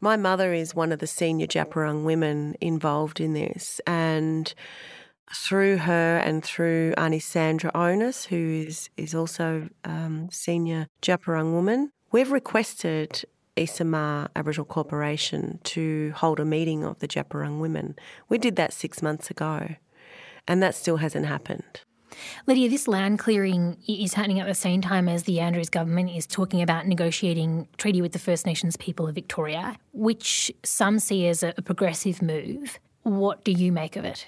My 0.01 0.17
mother 0.17 0.53
is 0.53 0.75
one 0.75 0.93
of 0.93 0.99
the 0.99 1.07
senior 1.07 1.47
Djab 1.47 1.71
Wurrung 1.71 2.05
women 2.05 2.57
involved 2.61 3.21
in 3.21 3.33
this, 3.33 3.81
and 3.87 4.53
through 5.35 5.79
her 5.79 6.19
and 6.19 6.45
through 6.45 6.95
Auntie 6.97 7.21
Sandra 7.21 7.71
Onus, 7.75 8.27
who 8.27 8.65
is, 8.67 8.91
is 8.97 9.15
also 9.15 9.69
um, 9.85 10.29
senior 10.31 10.89
Djab 11.03 11.25
Wurrung 11.25 11.53
woman, 11.53 11.93
we've 12.11 12.33
requested 12.33 13.25
Eastern 13.57 13.91
Maar 13.91 14.29
Aboriginal 14.35 14.65
Corporation 14.65 15.61
to 15.65 16.13
hold 16.17 16.41
a 16.41 16.45
meeting 16.45 16.85
of 16.85 16.99
the 16.99 17.09
Djab 17.09 17.29
Wurrung 17.29 17.61
women. 17.61 17.97
We 18.29 18.39
did 18.39 18.57
that 18.57 18.73
six 18.73 19.03
months 19.03 19.31
ago, 19.31 19.77
and 20.49 20.63
that 20.63 20.75
still 20.75 20.97
hasn't 20.99 21.27
happened. 21.27 21.83
Lydia, 22.47 22.69
this 22.69 22.89
land 22.89 23.19
clearing 23.19 23.77
is 23.87 24.15
happening 24.15 24.41
at 24.41 24.47
the 24.47 24.55
same 24.55 24.81
time 24.81 25.09
as 25.09 25.25
the 25.25 25.41
Andrews 25.41 25.71
government 25.71 26.11
is 26.11 26.27
talking 26.27 26.61
about 26.61 26.87
negotiating 26.87 27.69
treaty 27.79 28.03
with 28.03 28.13
the 28.13 28.19
First 28.19 28.47
Nations 28.47 28.77
people 28.77 29.07
of 29.07 29.15
Victoria, 29.15 29.77
which 29.93 30.51
some 30.65 30.99
see 30.99 31.29
as 31.29 31.43
a 31.43 31.53
progressive 31.65 32.21
move. 32.21 32.79
What 33.03 33.45
do 33.45 33.53
you 33.53 33.73
make 33.73 33.97
of 33.97 34.05
it? 34.05 34.27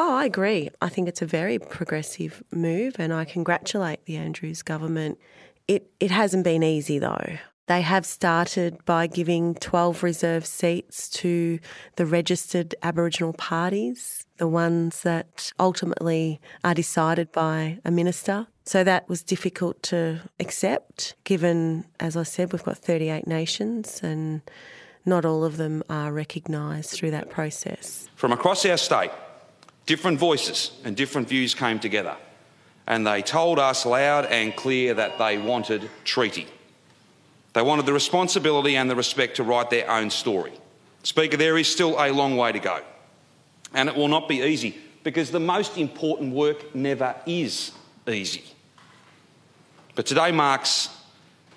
Oh, 0.00 0.14
I 0.14 0.26
agree. 0.26 0.70
I 0.80 0.88
think 0.88 1.08
it's 1.08 1.22
a 1.22 1.26
very 1.26 1.58
progressive 1.58 2.40
move, 2.52 2.94
and 3.00 3.12
I 3.12 3.24
congratulate 3.24 4.04
the 4.04 4.16
Andrews 4.16 4.62
government. 4.62 5.18
It 5.66 5.90
it 5.98 6.12
hasn't 6.12 6.44
been 6.44 6.62
easy 6.62 7.00
though. 7.00 7.38
They 7.66 7.82
have 7.82 8.06
started 8.06 8.82
by 8.84 9.08
giving 9.08 9.56
12 9.56 10.04
reserve 10.04 10.46
seats 10.46 11.10
to 11.10 11.58
the 11.96 12.06
registered 12.06 12.76
Aboriginal 12.80 13.32
parties, 13.32 14.24
the 14.36 14.46
ones 14.46 15.02
that 15.02 15.52
ultimately 15.58 16.40
are 16.62 16.74
decided 16.74 17.32
by 17.32 17.78
a 17.84 17.90
minister. 17.90 18.46
So 18.64 18.84
that 18.84 19.08
was 19.08 19.24
difficult 19.24 19.82
to 19.84 20.20
accept, 20.38 21.16
given, 21.24 21.86
as 21.98 22.16
I 22.16 22.22
said, 22.22 22.52
we've 22.52 22.62
got 22.64 22.78
38 22.78 23.26
nations 23.26 24.00
and 24.02 24.42
not 25.04 25.24
all 25.24 25.44
of 25.44 25.56
them 25.56 25.82
are 25.90 26.12
recognised 26.12 26.90
through 26.90 27.10
that 27.10 27.30
process. 27.30 28.08
From 28.14 28.32
across 28.32 28.64
our 28.64 28.78
state, 28.78 29.10
different 29.88 30.20
voices 30.20 30.70
and 30.84 30.94
different 30.94 31.26
views 31.26 31.54
came 31.54 31.80
together, 31.80 32.14
and 32.86 33.06
they 33.06 33.22
told 33.22 33.58
us 33.58 33.86
loud 33.86 34.26
and 34.26 34.54
clear 34.54 34.92
that 34.92 35.18
they 35.18 35.38
wanted 35.38 35.90
treaty. 36.04 36.46
They 37.54 37.62
wanted 37.62 37.86
the 37.86 37.94
responsibility 37.94 38.76
and 38.76 38.88
the 38.90 38.94
respect 38.94 39.36
to 39.36 39.42
write 39.42 39.70
their 39.70 39.90
own 39.90 40.10
story. 40.10 40.52
Speaker, 41.02 41.38
there 41.38 41.56
is 41.56 41.66
still 41.66 41.96
a 41.98 42.12
long 42.12 42.36
way 42.36 42.52
to 42.52 42.58
go, 42.58 42.82
and 43.72 43.88
it 43.88 43.96
will 43.96 44.08
not 44.08 44.28
be 44.28 44.42
easy 44.42 44.76
because 45.04 45.30
the 45.30 45.40
most 45.40 45.78
important 45.78 46.34
work 46.34 46.74
never 46.74 47.16
is 47.24 47.72
easy. 48.06 48.44
But 49.94 50.04
today 50.04 50.32
marks 50.32 50.90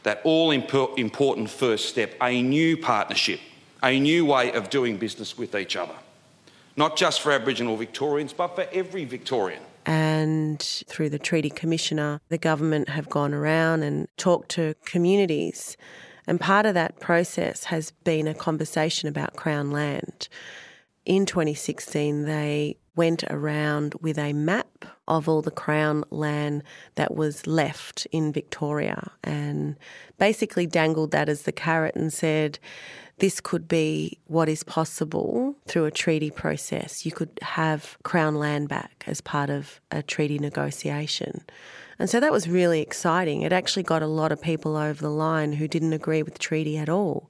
that 0.04 0.22
all 0.24 0.52
important 0.52 1.50
first 1.50 1.90
step, 1.90 2.16
a 2.22 2.42
new 2.42 2.78
partnership, 2.78 3.42
a 3.84 4.00
new 4.00 4.26
way 4.26 4.54
of 4.54 4.70
doing 4.70 4.96
business 4.96 5.38
with 5.38 5.54
each 5.54 5.76
other, 5.76 5.96
not 6.76 6.98
just 6.98 7.22
for 7.22 7.32
Aboriginal 7.32 7.78
Victorians, 7.78 8.34
but 8.34 8.56
for 8.56 8.68
every 8.72 9.06
Victorian 9.06 9.62
and 9.86 10.60
through 10.88 11.10
the 11.10 11.20
Treaty 11.20 11.50
Commissioner, 11.50 12.22
the 12.30 12.38
government 12.38 12.90
have 12.90 13.10
gone 13.10 13.34
around 13.34 13.84
and 13.84 14.08
talked 14.18 14.50
to 14.50 14.76
communities. 14.86 15.76
And 16.28 16.40
part 16.40 16.66
of 16.66 16.74
that 16.76 17.00
process 17.00 17.66
has 17.66 17.92
been 18.04 18.28
a 18.28 18.34
conversation 18.34 19.10
about 19.10 19.36
Crown 19.36 19.72
land. 19.72 20.28
In 21.06 21.26
2016, 21.26 22.26
they 22.26 22.78
went 22.96 23.24
around 23.30 23.96
with 24.02 24.20
a 24.20 24.34
map 24.34 24.68
of 25.12 25.28
all 25.28 25.42
the 25.42 25.52
Crown 25.52 26.06
land 26.10 26.64
that 26.96 27.14
was 27.16 27.46
left 27.46 28.08
in 28.14 28.32
Victoria 28.32 29.12
and 29.24 29.78
basically 30.18 30.66
dangled 30.66 31.12
that 31.12 31.28
as 31.28 31.42
the 31.42 31.52
carrot 31.52 31.96
and 31.96 32.14
said, 32.14 32.58
this 33.18 33.42
could 33.42 33.68
be 33.68 34.18
what 34.28 34.48
is 34.48 34.64
possible 34.64 35.54
through 35.68 35.86
a 35.86 35.92
treaty 35.92 36.32
process. 36.32 37.06
You 37.06 37.12
could 37.12 37.30
have 37.42 37.98
Crown 38.04 38.36
land 38.36 38.70
back 38.70 39.04
as 39.06 39.20
part 39.20 39.50
of 39.50 39.82
a 39.92 40.02
treaty 40.02 40.40
negotiation. 40.40 41.42
And 42.00 42.10
so 42.10 42.22
that 42.22 42.32
was 42.32 42.48
really 42.48 42.82
exciting. 42.82 43.42
It 43.42 43.52
actually 43.52 43.84
got 43.84 44.02
a 44.02 44.08
lot 44.08 44.32
of 44.32 44.42
people 44.42 44.78
over 44.78 45.02
the 45.02 45.12
line 45.12 45.52
who 45.54 45.68
didn't 45.68 45.94
agree 45.94 46.24
with 46.24 46.34
the 46.34 46.40
treaty 46.40 46.78
at 46.78 46.90
all. 46.90 47.30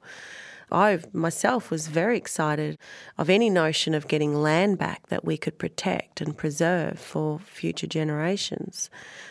I 0.71 0.99
myself 1.13 1.69
was 1.69 1.87
very 1.87 2.17
excited 2.17 2.77
of 3.17 3.29
any 3.29 3.49
notion 3.49 3.93
of 3.93 4.07
getting 4.07 4.33
land 4.33 4.77
back 4.77 5.07
that 5.07 5.25
we 5.25 5.37
could 5.37 5.59
protect 5.59 6.21
and 6.21 6.37
preserve 6.37 6.99
for 6.99 7.39
future 7.39 7.87
generations, 7.87 8.89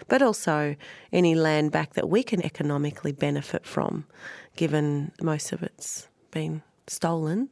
but 0.09 0.23
also 0.23 0.77
any 1.13 1.35
land 1.35 1.73
back 1.73 1.95
that 1.95 2.09
we 2.09 2.23
can 2.23 2.45
economically 2.45 3.13
benefit 3.13 3.67
from, 3.67 4.07
given 4.57 5.13
most 5.23 5.53
of 5.53 5.63
it's 5.63 6.09
been 6.31 6.63
stolen. 6.87 7.49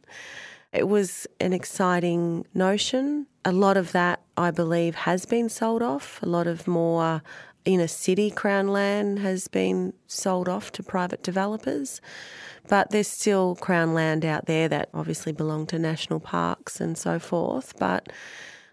It 0.72 0.86
was 0.86 1.26
an 1.40 1.54
exciting 1.54 2.46
notion. 2.52 3.26
A 3.44 3.52
lot 3.52 3.78
of 3.78 3.92
that, 3.92 4.20
I 4.36 4.50
believe, 4.50 4.94
has 4.94 5.24
been 5.24 5.48
sold 5.48 5.82
off. 5.82 6.22
A 6.22 6.26
lot 6.26 6.46
of 6.46 6.68
more 6.68 7.22
inner 7.64 7.86
city 7.86 8.30
crown 8.30 8.68
land 8.68 9.18
has 9.18 9.48
been 9.48 9.92
sold 10.06 10.48
off 10.48 10.72
to 10.72 10.82
private 10.82 11.22
developers. 11.22 12.00
But 12.68 12.90
there's 12.90 13.08
still 13.08 13.56
crown 13.56 13.94
land 13.94 14.24
out 14.24 14.46
there 14.46 14.68
that 14.68 14.90
obviously 14.92 15.32
belong 15.32 15.66
to 15.68 15.78
national 15.78 16.20
parks 16.20 16.80
and 16.80 16.96
so 16.96 17.18
forth. 17.18 17.78
But 17.78 18.12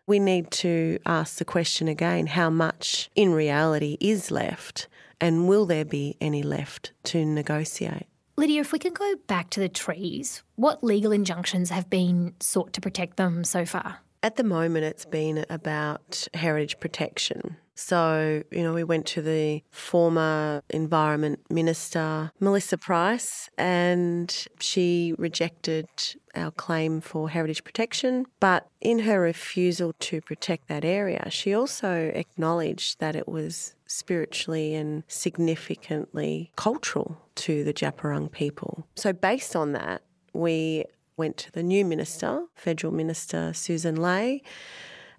we 0.07 0.19
need 0.19 0.51
to 0.51 0.99
ask 1.05 1.37
the 1.37 1.45
question 1.45 1.87
again 1.87 2.27
how 2.27 2.49
much 2.49 3.09
in 3.15 3.31
reality 3.31 3.97
is 3.99 4.31
left, 4.31 4.87
and 5.19 5.47
will 5.47 5.65
there 5.65 5.85
be 5.85 6.17
any 6.21 6.43
left 6.43 6.91
to 7.05 7.25
negotiate? 7.25 8.07
Lydia, 8.37 8.61
if 8.61 8.73
we 8.73 8.79
can 8.79 8.93
go 8.93 9.15
back 9.27 9.49
to 9.51 9.61
the 9.61 9.69
trees, 9.69 10.43
what 10.55 10.83
legal 10.83 11.13
injunctions 11.13 11.69
have 11.69 11.89
been 11.89 12.33
sought 12.41 12.73
to 12.73 12.81
protect 12.81 13.15
them 13.17 13.45
so 13.45 13.65
far? 13.65 13.99
At 14.21 14.35
the 14.35 14.43
moment, 14.43 14.85
it's 14.85 15.05
been 15.05 15.45
about 15.49 16.27
heritage 16.33 16.79
protection. 16.79 17.57
So, 17.75 18.43
you 18.51 18.63
know, 18.63 18.73
we 18.73 18.83
went 18.83 19.05
to 19.07 19.21
the 19.21 19.61
former 19.69 20.63
Environment 20.69 21.39
Minister, 21.49 22.31
Melissa 22.39 22.77
Price, 22.77 23.49
and 23.57 24.47
she 24.59 25.13
rejected 25.17 25.87
our 26.35 26.51
claim 26.51 27.01
for 27.01 27.29
heritage 27.29 27.63
protection. 27.63 28.25
But 28.39 28.67
in 28.81 28.99
her 28.99 29.19
refusal 29.19 29.93
to 29.99 30.21
protect 30.21 30.67
that 30.69 30.85
area, 30.85 31.29
she 31.29 31.53
also 31.53 32.11
acknowledged 32.13 32.99
that 32.99 33.15
it 33.15 33.27
was 33.27 33.75
spiritually 33.87 34.73
and 34.73 35.03
significantly 35.07 36.51
cultural 36.55 37.21
to 37.35 37.63
the 37.63 37.73
Djab 37.73 37.97
Wurrung 37.97 38.31
people. 38.31 38.87
So, 38.95 39.11
based 39.11 39.55
on 39.55 39.73
that, 39.73 40.01
we 40.33 40.85
went 41.17 41.37
to 41.37 41.51
the 41.51 41.63
new 41.63 41.85
minister, 41.85 42.45
Federal 42.55 42.93
Minister 42.93 43.53
Susan 43.53 43.95
Ley, 43.95 44.41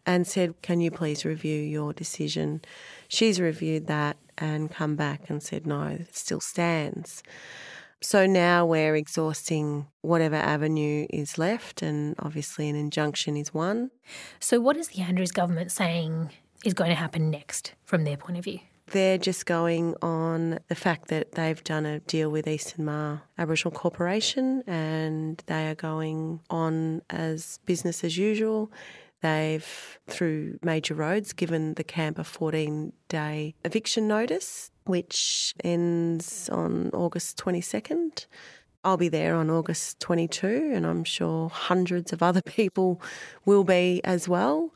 and 0.07 0.27
said, 0.27 0.55
Can 0.63 0.81
you 0.81 0.91
please 0.91 1.25
review 1.25 1.61
your 1.61 1.93
decision? 1.93 2.63
She's 3.09 3.41
reviewed 3.41 3.89
that 3.89 4.17
and 4.39 4.71
come 4.71 4.97
back 4.97 5.29
and 5.29 5.43
said, 5.43 5.67
No, 5.67 5.83
it 5.83 6.15
still 6.17 6.41
stands. 6.41 7.23
So 8.01 8.27
now 8.27 8.67
we're 8.67 8.95
exhausting 8.95 9.87
whatever 10.03 10.37
avenue 10.37 11.07
is 11.11 11.39
left, 11.39 11.83
and 11.83 12.15
obviously 12.19 12.69
an 12.69 12.77
injunction 12.77 13.37
is 13.37 13.53
one. 13.55 13.91
So, 14.39 14.61
what 14.61 14.77
is 14.77 14.89
the 14.89 15.03
Andrews 15.03 15.33
government 15.33 15.73
saying 15.73 16.31
is 16.65 16.75
going 16.75 16.91
to 16.91 16.97
happen 16.97 17.31
next 17.31 17.75
from 17.85 18.05
their 18.05 18.17
point 18.17 18.39
of 18.39 18.45
view? 18.45 18.61
They're 18.93 19.19
just 19.19 19.47
going 19.47 19.97
on 20.01 20.61
the 20.69 20.77
fact 20.77 21.09
that 21.09 21.33
they've 21.33 21.63
done 21.65 21.87
a 21.87 21.99
deal 22.01 22.31
with 22.31 22.47
Eastern 22.47 22.85
Maar 22.85 23.23
Aboriginal 23.37 23.73
Corporation 23.73 24.63
and 24.69 25.43
they 25.47 25.69
are 25.69 25.75
going 25.75 26.41
on 26.51 27.03
as 27.11 27.59
business 27.67 28.05
as 28.05 28.17
usual. 28.17 28.71
They've, 29.23 29.99
through 30.09 30.59
major 30.63 30.95
roads, 30.95 31.33
given 31.33 31.75
the 31.75 31.85
camp 31.85 32.19
a 32.19 32.25
14 32.25 32.93
day 33.09 33.55
eviction 33.65 34.07
notice, 34.07 34.71
which 34.85 35.55
ends 35.65 36.49
on 36.51 36.91
August 36.93 37.39
22nd. 37.39 38.27
I'll 38.85 38.97
be 38.97 39.09
there 39.09 39.35
on 39.35 39.51
August 39.51 39.99
22, 40.01 40.71
and 40.75 40.87
I'm 40.87 41.03
sure 41.03 41.49
hundreds 41.49 42.13
of 42.13 42.23
other 42.23 42.43
people 42.47 43.03
will 43.45 43.65
be 43.65 44.01
as 44.05 44.29
well. 44.29 44.73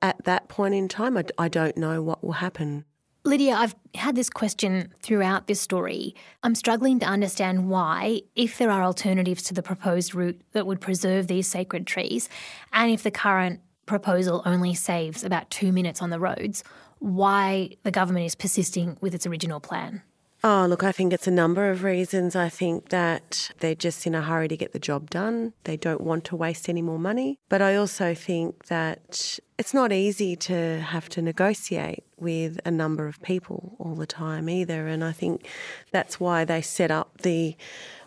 At 0.00 0.24
that 0.24 0.48
point 0.48 0.74
in 0.74 0.88
time, 0.88 1.18
I, 1.18 1.24
I 1.36 1.48
don't 1.48 1.76
know 1.76 2.02
what 2.02 2.24
will 2.24 2.32
happen. 2.32 2.86
Lydia, 3.22 3.54
I've 3.54 3.74
had 3.94 4.16
this 4.16 4.30
question 4.30 4.94
throughout 5.02 5.46
this 5.46 5.60
story. 5.60 6.14
I'm 6.42 6.54
struggling 6.54 7.00
to 7.00 7.06
understand 7.06 7.68
why, 7.68 8.22
if 8.34 8.56
there 8.56 8.70
are 8.70 8.82
alternatives 8.82 9.42
to 9.42 9.54
the 9.54 9.62
proposed 9.62 10.14
route 10.14 10.40
that 10.52 10.66
would 10.66 10.80
preserve 10.80 11.26
these 11.26 11.46
sacred 11.46 11.86
trees, 11.86 12.30
and 12.72 12.90
if 12.90 13.02
the 13.02 13.10
current 13.10 13.60
proposal 13.90 14.40
only 14.46 14.72
saves 14.72 15.22
about 15.24 15.50
two 15.50 15.72
minutes 15.72 16.00
on 16.00 16.10
the 16.10 16.20
roads, 16.20 16.64
why 17.00 17.70
the 17.82 17.90
government 17.90 18.24
is 18.24 18.34
persisting 18.34 18.96
with 19.00 19.14
its 19.14 19.26
original 19.26 19.60
plan. 19.60 20.02
Oh, 20.42 20.64
look, 20.66 20.82
I 20.82 20.92
think 20.92 21.12
it's 21.12 21.26
a 21.26 21.30
number 21.30 21.70
of 21.70 21.82
reasons. 21.82 22.34
I 22.34 22.48
think 22.48 22.88
that 22.88 23.50
they're 23.58 23.74
just 23.74 24.06
in 24.06 24.14
a 24.14 24.22
hurry 24.22 24.48
to 24.48 24.56
get 24.56 24.72
the 24.72 24.78
job 24.78 25.10
done. 25.10 25.52
They 25.64 25.76
don't 25.76 26.00
want 26.00 26.24
to 26.26 26.36
waste 26.36 26.68
any 26.68 26.80
more 26.80 26.98
money. 26.98 27.38
But 27.50 27.60
I 27.60 27.76
also 27.76 28.14
think 28.14 28.66
that 28.66 29.38
it's 29.58 29.74
not 29.74 29.92
easy 29.92 30.36
to 30.36 30.80
have 30.80 31.10
to 31.10 31.20
negotiate 31.20 32.04
with 32.16 32.58
a 32.64 32.70
number 32.70 33.06
of 33.06 33.20
people 33.20 33.76
all 33.78 33.94
the 33.94 34.06
time 34.06 34.48
either. 34.48 34.86
And 34.86 35.04
I 35.04 35.12
think 35.12 35.46
that's 35.90 36.18
why 36.18 36.46
they 36.46 36.62
set 36.62 36.90
up 36.90 37.20
the 37.20 37.54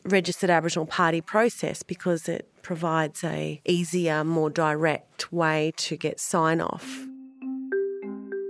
registered 0.04 0.50
Aboriginal 0.50 0.88
party 0.88 1.22
process 1.22 1.84
because 1.84 2.28
it 2.28 2.50
provides 2.64 3.24
a 3.24 3.62
easier, 3.66 4.24
more 4.24 4.50
direct 4.50 5.32
way 5.32 5.74
to 5.78 5.96
get 5.96 6.20
sign 6.20 6.60
off. 6.62 7.06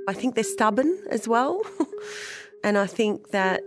I 0.07 0.13
think 0.13 0.35
they're 0.35 0.43
stubborn 0.43 0.97
as 1.09 1.27
well. 1.27 1.61
And 2.63 2.77
I 2.77 2.87
think 2.87 3.31
that 3.31 3.61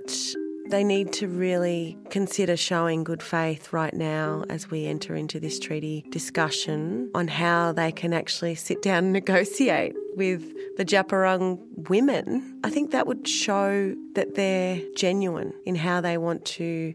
they 0.71 0.83
need 0.83 1.13
to 1.13 1.29
really 1.29 1.97
consider 2.09 2.57
showing 2.57 3.05
good 3.05 3.23
faith 3.23 3.73
right 3.73 3.93
now 3.93 4.45
as 4.49 4.71
we 4.71 4.87
enter 4.87 5.15
into 5.15 5.39
this 5.39 5.61
treaty 5.61 6.05
discussion 6.11 7.11
on 7.15 7.29
how 7.29 7.73
they 7.73 7.93
can 7.93 8.15
actually 8.15 8.55
sit 8.55 8.81
down 8.83 9.05
and 9.05 9.13
negotiate 9.13 9.95
with 10.17 10.77
the 10.79 10.85
Djab 10.85 11.09
Wurrung 11.09 11.59
women. 11.89 12.59
I 12.65 12.71
think 12.71 12.91
that 12.93 13.07
would 13.07 13.29
show 13.29 13.95
that 14.15 14.35
they're 14.35 14.81
genuine 14.97 15.53
in 15.67 15.77
how 15.77 16.01
they 16.01 16.17
want 16.17 16.45
to 16.47 16.95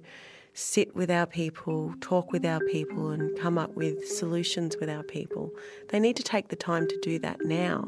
sit 0.62 0.96
with 0.96 1.10
our 1.10 1.26
people, 1.26 1.94
talk 2.02 2.32
with 2.32 2.46
our 2.46 2.60
people, 2.72 3.10
and 3.10 3.38
come 3.40 3.58
up 3.58 3.76
with 3.76 4.08
solutions 4.08 4.78
with 4.80 4.90
our 4.90 5.04
people. 5.04 5.52
They 5.90 6.00
need 6.00 6.16
to 6.18 6.24
take 6.24 6.50
the 6.50 6.56
time 6.56 6.88
to 6.88 7.00
do 7.02 7.20
that 7.20 7.44
now. 7.44 7.88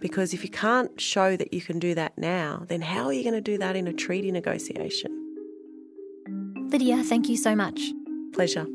Because 0.00 0.34
if 0.34 0.42
you 0.42 0.50
can't 0.50 1.00
show 1.00 1.36
that 1.36 1.54
you 1.54 1.60
can 1.60 1.78
do 1.78 1.94
that 1.94 2.18
now, 2.18 2.64
then 2.66 2.82
how 2.82 3.04
are 3.04 3.12
you 3.12 3.22
going 3.22 3.34
to 3.34 3.40
do 3.40 3.56
that 3.58 3.76
in 3.76 3.86
a 3.86 3.92
treaty 3.92 4.32
negotiation? 4.32 5.10
Lydia, 6.70 7.04
thank 7.04 7.28
you 7.28 7.36
so 7.36 7.54
much. 7.54 7.80
Pleasure. 8.32 8.66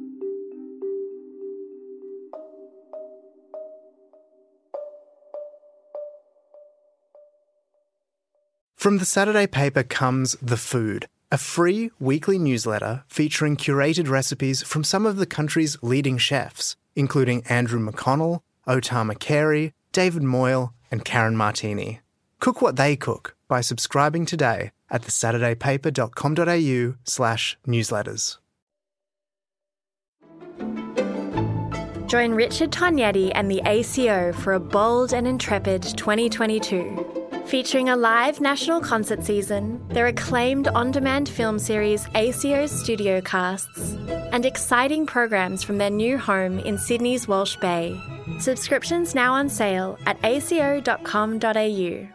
From 8.78 9.00
the 9.00 9.06
Saturday 9.06 9.48
paper 9.48 9.84
comes 9.84 10.38
The 10.42 10.56
Food, 10.56 11.08
a 11.32 11.38
free 11.38 11.92
weekly 12.00 12.40
newsletter 12.40 13.04
featuring 13.08 13.58
curated 13.58 14.10
recipes 14.10 14.64
from 14.64 14.84
some 14.84 15.06
of 15.06 15.18
the 15.18 15.26
country's 15.26 15.78
leading 15.82 16.18
chefs, 16.18 16.76
including 16.96 17.44
Andrew 17.48 17.80
McConnell, 17.80 18.42
O 18.66 18.80
Tama 18.80 19.16
Carey, 19.16 19.74
David 19.92 20.24
Moyle, 20.24 20.74
and 20.92 21.04
Karen 21.04 21.36
Martini. 21.36 22.02
Cook 22.40 22.62
what 22.62 22.76
they 22.76 22.96
cook 22.96 23.36
by 23.48 23.62
subscribing 23.62 24.26
today 24.26 24.72
at 24.90 25.02
thesaturdaypaper.com.au 25.02 26.98
slash 27.04 27.58
newsletters. 27.68 28.38
Join 32.08 32.32
Richard 32.32 32.72
Tognetti 32.72 33.34
and 33.36 33.52
the 33.52 33.62
ACO 33.66 34.32
for 34.32 34.54
a 34.54 34.60
bold 34.62 35.14
and 35.14 35.28
intrepid 35.28 35.84
2022. 35.84 37.17
Featuring 37.48 37.88
a 37.88 37.96
live 37.96 38.42
national 38.42 38.82
concert 38.82 39.24
season, 39.24 39.82
their 39.88 40.08
acclaimed 40.08 40.68
on 40.68 40.92
demand 40.92 41.30
film 41.30 41.60
series 41.60 42.06
ACO's 42.14 42.72
Studio 42.72 43.22
Casts, 43.22 43.94
and 44.34 44.46
exciting 44.46 45.06
programs 45.06 45.64
from 45.64 45.78
their 45.78 45.90
new 45.90 46.18
home 46.18 46.60
in 46.60 46.78
Sydney's 46.78 47.26
Walsh 47.26 47.56
Bay. 47.56 47.98
Subscriptions 48.40 49.16
now 49.16 49.34
on 49.34 49.48
sale 49.48 49.98
at 50.06 50.18
aco.com.au. 50.26 52.08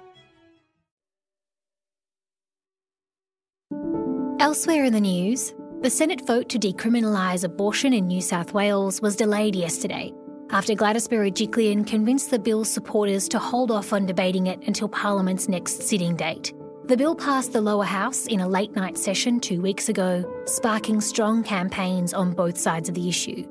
Elsewhere 4.38 4.84
in 4.84 4.92
the 4.92 5.00
news, 5.00 5.54
the 5.80 5.88
Senate 5.88 6.26
vote 6.26 6.50
to 6.50 6.58
decriminalise 6.58 7.42
abortion 7.42 7.94
in 7.94 8.06
New 8.06 8.20
South 8.20 8.52
Wales 8.52 9.00
was 9.00 9.16
delayed 9.16 9.56
yesterday 9.56 10.12
after 10.52 10.75
Gladys 10.75 11.09
Berejiklian 11.09 11.87
convinced 11.87 12.30
the 12.30 12.38
bill's 12.38 12.71
supporters 12.71 13.26
to 13.28 13.38
hold 13.38 13.71
off 13.71 13.94
on 13.94 14.04
debating 14.04 14.49
it 14.49 14.61
until 14.66 14.87
Parliament's 14.87 15.49
next 15.49 15.82
sitting 15.82 16.14
date. 16.14 16.52
The 16.85 16.97
bill 16.97 17.14
passed 17.14 17.54
the 17.54 17.61
lower 17.62 17.85
house 17.85 18.26
in 18.26 18.40
a 18.40 18.49
late 18.49 18.76
night 18.76 18.99
session 18.99 19.40
two 19.40 19.62
weeks 19.62 19.88
ago, 19.88 20.30
sparking 20.45 21.00
strong 21.00 21.43
campaigns 21.43 22.12
on 22.12 22.34
both 22.34 22.58
sides 22.58 22.91
of 22.91 22.95
the 22.95 23.08
issue. 23.08 23.49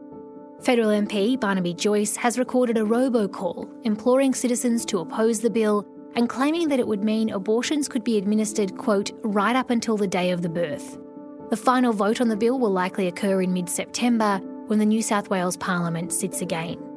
Federal 0.62 0.90
MP 0.90 1.40
Barnaby 1.40 1.74
Joyce 1.74 2.16
has 2.18 2.38
recorded 2.38 2.78
a 2.78 2.82
robocall 2.82 3.68
imploring 3.84 4.36
citizens 4.36 4.86
to 4.86 5.00
oppose 5.00 5.40
the 5.40 5.50
bill 5.50 5.88
and 6.16 6.30
claiming 6.30 6.68
that 6.68 6.80
it 6.80 6.88
would 6.88 7.04
mean 7.04 7.32
abortions 7.32 7.88
could 7.88 8.04
be 8.04 8.18
administered, 8.18 8.78
quote, 8.78 9.10
right 9.24 9.56
up 9.56 9.72
until 9.72 9.98
the 9.98 10.08
day 10.08 10.30
of 10.30 10.44
the 10.44 10.50
birth. 10.50 11.00
The 11.50 11.58
final 11.58 11.94
vote 11.94 12.22
on 12.22 12.28
the 12.28 12.38
bill 12.38 12.60
will 12.60 12.70
likely 12.70 13.08
occur 13.08 13.42
in 13.42 13.54
mid 13.54 13.70
September 13.70 14.40
when 14.68 14.78
the 14.78 14.86
New 14.86 15.02
South 15.02 15.30
Wales 15.32 15.58
Parliament 15.58 16.14
sits 16.14 16.42
again. 16.42 16.91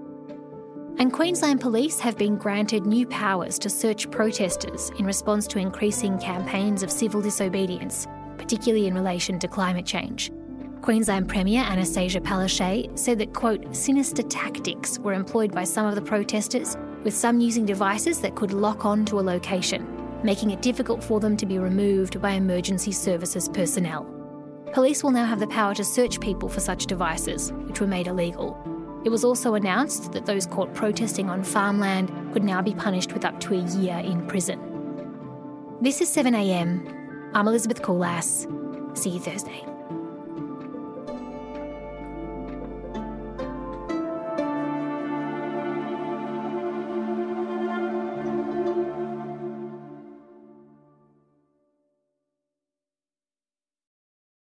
And 0.96 1.12
Queensland 1.12 1.60
Police 1.60 1.98
have 1.98 2.16
been 2.16 2.36
granted 2.36 2.86
new 2.86 3.04
powers 3.06 3.58
to 3.58 3.68
search 3.68 4.08
protesters 4.12 4.90
in 4.96 5.04
response 5.04 5.48
to 5.48 5.58
increasing 5.58 6.18
campaigns 6.18 6.84
of 6.84 6.90
civil 6.90 7.20
disobedience, 7.20 8.06
particularly 8.38 8.86
in 8.86 8.94
relation 8.94 9.40
to 9.40 9.48
climate 9.48 9.84
change. 9.84 10.30
Queensland 10.82 11.28
Premier 11.28 11.62
Anastasia 11.62 12.20
Palaszczuk 12.20 12.96
said 12.96 13.18
that, 13.18 13.32
quote, 13.32 13.74
sinister 13.74 14.22
tactics 14.22 14.98
were 15.00 15.14
employed 15.14 15.52
by 15.52 15.64
some 15.64 15.86
of 15.86 15.96
the 15.96 16.02
protesters, 16.02 16.76
with 17.02 17.14
some 17.14 17.40
using 17.40 17.66
devices 17.66 18.20
that 18.20 18.36
could 18.36 18.52
lock 18.52 18.84
on 18.84 19.04
to 19.06 19.18
a 19.18 19.22
location, 19.22 19.86
making 20.22 20.50
it 20.50 20.62
difficult 20.62 21.02
for 21.02 21.18
them 21.18 21.36
to 21.36 21.44
be 21.44 21.58
removed 21.58 22.22
by 22.22 22.30
emergency 22.30 22.92
services 22.92 23.48
personnel. 23.48 24.06
Police 24.72 25.02
will 25.02 25.10
now 25.10 25.24
have 25.24 25.40
the 25.40 25.46
power 25.48 25.74
to 25.74 25.84
search 25.84 26.20
people 26.20 26.48
for 26.48 26.60
such 26.60 26.86
devices, 26.86 27.52
which 27.66 27.80
were 27.80 27.86
made 27.86 28.06
illegal. 28.06 28.56
It 29.04 29.10
was 29.10 29.22
also 29.22 29.54
announced 29.54 30.12
that 30.12 30.24
those 30.24 30.46
caught 30.46 30.72
protesting 30.72 31.28
on 31.28 31.44
farmland 31.44 32.10
could 32.32 32.42
now 32.42 32.62
be 32.62 32.74
punished 32.74 33.12
with 33.12 33.26
up 33.26 33.38
to 33.40 33.54
a 33.54 33.58
year 33.58 33.98
in 33.98 34.26
prison. 34.26 34.58
This 35.82 36.00
is 36.00 36.08
7am. 36.08 37.30
I'm 37.34 37.46
Elizabeth 37.46 37.82
Kulas. 37.82 38.48
See 38.96 39.10
you 39.10 39.20
Thursday. 39.20 39.73